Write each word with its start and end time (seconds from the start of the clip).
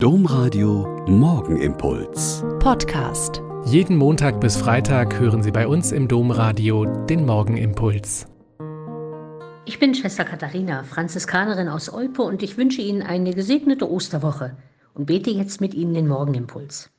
Domradio 0.00 1.04
Morgenimpuls. 1.08 2.44
Podcast. 2.60 3.42
Jeden 3.64 3.96
Montag 3.96 4.40
bis 4.40 4.56
Freitag 4.56 5.18
hören 5.18 5.42
Sie 5.42 5.50
bei 5.50 5.66
uns 5.66 5.90
im 5.90 6.06
Domradio 6.06 6.84
den 6.84 7.26
Morgenimpuls. 7.26 8.28
Ich 9.64 9.80
bin 9.80 9.96
Schwester 9.96 10.24
Katharina, 10.24 10.84
Franziskanerin 10.84 11.66
aus 11.66 11.92
Olpe 11.92 12.22
und 12.22 12.44
ich 12.44 12.56
wünsche 12.56 12.80
Ihnen 12.80 13.02
eine 13.02 13.34
gesegnete 13.34 13.90
Osterwoche 13.90 14.56
und 14.94 15.06
bete 15.06 15.30
jetzt 15.30 15.60
mit 15.60 15.74
Ihnen 15.74 15.94
den 15.94 16.06
Morgenimpuls. 16.06 16.90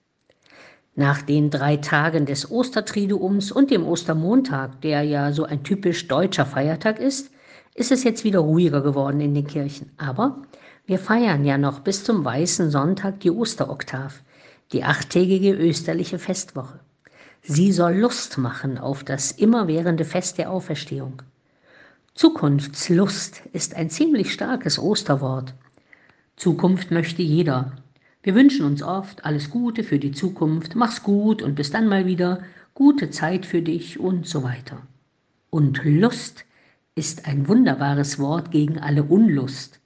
Nach 0.96 1.22
den 1.22 1.52
drei 1.52 1.78
Tagen 1.78 2.26
des 2.26 2.52
Ostertriduums 2.52 3.54
und 3.54 3.72
dem 3.72 3.88
Ostermontag, 3.88 4.82
der 4.82 5.04
ja 5.04 5.32
so 5.32 5.46
ein 5.46 5.64
typisch 5.64 6.10
deutscher 6.10 6.46
Feiertag 6.46 7.00
ist, 7.00 7.32
ist 7.76 7.94
es 7.94 8.04
jetzt 8.04 8.26
wieder 8.26 8.40
ruhiger 8.40 8.82
geworden 8.82 9.22
in 9.22 9.34
den 9.34 9.48
Kirchen. 9.48 9.94
Aber 9.96 10.42
wir 10.90 10.98
feiern 10.98 11.46
ja 11.46 11.60
noch 11.60 11.82
bis 11.82 12.04
zum 12.04 12.26
Weißen 12.26 12.72
Sonntag 12.72 13.20
die 13.20 13.30
Osteroktav, 13.30 14.24
die 14.72 14.84
achttägige 14.84 15.52
österliche 15.52 16.18
Festwoche. 16.18 16.80
Sie 17.44 17.72
soll 17.72 17.94
Lust 17.94 18.40
machen 18.40 18.80
auf 18.80 19.04
das 19.04 19.32
immerwährende 19.32 20.04
Fest 20.04 20.40
der 20.40 20.50
Auferstehung. 20.50 21.22
Zukunftslust 22.16 23.44
ist 23.54 23.76
ein 23.76 23.92
ziemlich 23.92 24.34
starkes 24.34 24.80
Osterwort. 24.80 25.54
Zukunft 26.36 26.90
möchte 26.90 27.22
jeder. 27.22 27.74
Wir 28.24 28.34
wünschen 28.34 28.66
uns 28.66 28.82
oft 28.82 29.26
alles 29.26 29.52
Gute 29.52 29.84
für 29.84 30.00
die 30.00 30.12
Zukunft, 30.12 30.74
mach's 30.74 31.04
gut 31.04 31.44
und 31.44 31.54
bis 31.54 31.70
dann 31.70 31.88
mal 31.88 32.08
wieder, 32.08 32.42
gute 32.74 33.12
Zeit 33.12 33.46
für 33.46 33.62
dich 33.62 34.00
und 34.00 34.28
so 34.28 34.42
weiter. 34.42 34.82
Und 35.52 35.82
Lust 35.84 36.46
ist 36.96 37.28
ein 37.28 37.48
wunderbares 37.48 38.18
Wort 38.18 38.50
gegen 38.50 38.80
alle 38.80 39.04
Unlust. 39.04 39.80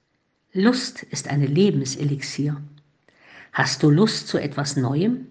Lust 0.56 1.02
ist 1.02 1.26
eine 1.26 1.46
Lebenselixier. 1.46 2.62
Hast 3.52 3.82
du 3.82 3.90
Lust 3.90 4.28
zu 4.28 4.38
etwas 4.38 4.76
Neuem? 4.76 5.26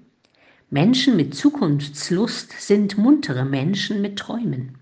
Menschen 0.69 1.15
mit 1.15 1.33
Zukunftslust 1.33 2.51
sind 2.59 2.97
muntere 2.97 3.45
Menschen 3.45 4.01
mit 4.01 4.19
Träumen, 4.19 4.77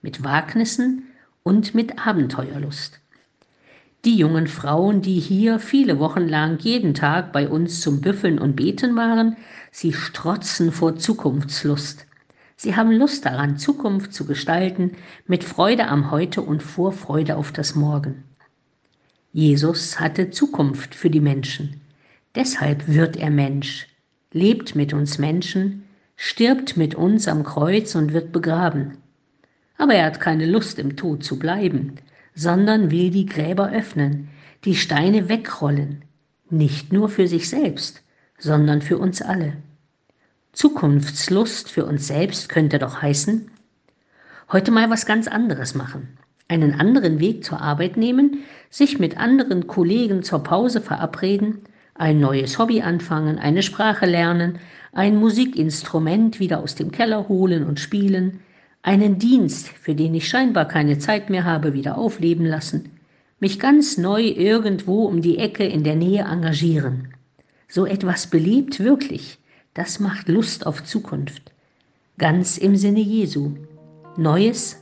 mit 0.00 0.22
Wagnissen 0.22 1.06
und 1.42 1.74
mit 1.74 1.98
Abenteuerlust. 1.98 3.00
Die 4.04 4.14
jungen 4.14 4.46
Frauen, 4.46 5.02
die 5.02 5.18
hier 5.18 5.58
viele 5.58 5.98
Wochen 5.98 6.28
lang 6.28 6.60
jeden 6.60 6.94
Tag 6.94 7.32
bei 7.32 7.48
uns 7.48 7.80
zum 7.80 8.00
Büffeln 8.00 8.38
und 8.38 8.54
Beten 8.54 8.94
waren, 8.94 9.36
sie 9.72 9.92
strotzen 9.92 10.70
vor 10.70 10.94
Zukunftslust. 10.94 12.06
Sie 12.54 12.76
haben 12.76 12.92
Lust 12.92 13.26
daran, 13.26 13.58
Zukunft 13.58 14.14
zu 14.14 14.26
gestalten, 14.26 14.92
mit 15.26 15.42
Freude 15.42 15.88
am 15.88 16.12
Heute 16.12 16.40
und 16.40 16.62
Vorfreude 16.62 17.34
auf 17.34 17.50
das 17.50 17.74
Morgen. 17.74 18.22
Jesus 19.34 19.98
hatte 19.98 20.30
Zukunft 20.30 20.94
für 20.94 21.08
die 21.08 21.20
Menschen. 21.20 21.80
Deshalb 22.34 22.86
wird 22.86 23.16
er 23.16 23.30
Mensch, 23.30 23.86
lebt 24.30 24.74
mit 24.74 24.92
uns 24.92 25.16
Menschen, 25.16 25.84
stirbt 26.16 26.76
mit 26.76 26.94
uns 26.94 27.28
am 27.28 27.42
Kreuz 27.42 27.94
und 27.94 28.12
wird 28.12 28.30
begraben. 28.30 28.98
Aber 29.78 29.94
er 29.94 30.04
hat 30.04 30.20
keine 30.20 30.44
Lust 30.44 30.78
im 30.78 30.96
Tod 30.96 31.24
zu 31.24 31.38
bleiben, 31.38 31.94
sondern 32.34 32.90
will 32.90 33.10
die 33.10 33.24
Gräber 33.24 33.72
öffnen, 33.72 34.28
die 34.66 34.74
Steine 34.74 35.30
wegrollen, 35.30 36.04
nicht 36.50 36.92
nur 36.92 37.08
für 37.08 37.26
sich 37.26 37.48
selbst, 37.48 38.02
sondern 38.36 38.82
für 38.82 38.98
uns 38.98 39.22
alle. 39.22 39.54
Zukunftslust 40.52 41.70
für 41.70 41.86
uns 41.86 42.06
selbst 42.06 42.50
könnte 42.50 42.78
doch 42.78 43.00
heißen, 43.00 43.50
heute 44.52 44.70
mal 44.70 44.90
was 44.90 45.06
ganz 45.06 45.26
anderes 45.26 45.74
machen 45.74 46.18
einen 46.48 46.74
anderen 46.74 47.20
Weg 47.20 47.44
zur 47.44 47.60
Arbeit 47.60 47.96
nehmen, 47.96 48.44
sich 48.70 48.98
mit 48.98 49.16
anderen 49.18 49.66
Kollegen 49.66 50.22
zur 50.22 50.42
Pause 50.42 50.80
verabreden, 50.80 51.60
ein 51.94 52.20
neues 52.20 52.58
Hobby 52.58 52.82
anfangen, 52.82 53.38
eine 53.38 53.62
Sprache 53.62 54.06
lernen, 54.06 54.58
ein 54.92 55.16
Musikinstrument 55.16 56.40
wieder 56.40 56.62
aus 56.62 56.74
dem 56.74 56.90
Keller 56.90 57.28
holen 57.28 57.64
und 57.64 57.80
spielen, 57.80 58.40
einen 58.82 59.18
Dienst, 59.18 59.68
für 59.68 59.94
den 59.94 60.14
ich 60.14 60.28
scheinbar 60.28 60.66
keine 60.66 60.98
Zeit 60.98 61.30
mehr 61.30 61.44
habe, 61.44 61.72
wieder 61.72 61.96
aufleben 61.96 62.46
lassen, 62.46 62.90
mich 63.38 63.58
ganz 63.58 63.96
neu 63.96 64.22
irgendwo 64.22 65.04
um 65.04 65.22
die 65.22 65.38
Ecke 65.38 65.64
in 65.64 65.84
der 65.84 65.96
Nähe 65.96 66.24
engagieren. 66.24 67.14
So 67.68 67.86
etwas 67.86 68.26
belebt 68.26 68.80
wirklich, 68.80 69.38
das 69.74 70.00
macht 70.00 70.28
Lust 70.28 70.66
auf 70.66 70.84
Zukunft. 70.84 71.52
Ganz 72.18 72.58
im 72.58 72.76
Sinne 72.76 73.00
Jesu. 73.00 73.52
Neues 74.16 74.81